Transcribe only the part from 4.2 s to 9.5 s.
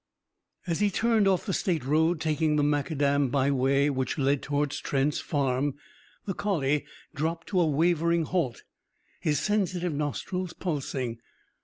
towards Trent's farm, the collie dropped to a wavering halt, his